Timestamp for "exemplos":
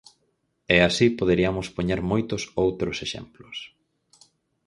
3.05-3.57